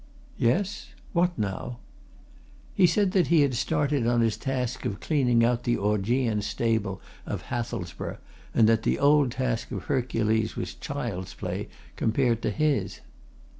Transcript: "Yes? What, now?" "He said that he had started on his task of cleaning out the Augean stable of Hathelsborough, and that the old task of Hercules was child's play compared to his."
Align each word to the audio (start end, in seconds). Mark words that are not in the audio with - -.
"Yes? 0.39 0.95
What, 1.13 1.37
now?" 1.37 1.77
"He 2.73 2.87
said 2.87 3.11
that 3.11 3.27
he 3.27 3.41
had 3.41 3.53
started 3.53 4.07
on 4.07 4.21
his 4.21 4.35
task 4.35 4.83
of 4.83 4.99
cleaning 4.99 5.45
out 5.45 5.61
the 5.63 5.77
Augean 5.77 6.41
stable 6.41 6.99
of 7.27 7.43
Hathelsborough, 7.43 8.17
and 8.51 8.67
that 8.67 8.81
the 8.81 8.97
old 8.97 9.31
task 9.33 9.69
of 9.71 9.83
Hercules 9.83 10.55
was 10.55 10.73
child's 10.73 11.35
play 11.35 11.69
compared 11.97 12.41
to 12.41 12.49
his." 12.49 13.01